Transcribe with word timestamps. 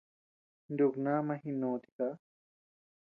Nuku 0.75 0.97
nama 1.05 1.33
jinó 1.41 1.71
tiká. 1.83 2.07